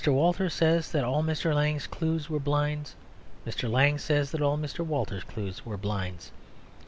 [0.07, 1.53] Walters says that all Mr.
[1.53, 2.95] Lang's clues were blinds;
[3.45, 3.69] Mr.
[3.69, 4.83] Lang says that all Mr.
[4.83, 6.31] Walters's clues were blinds.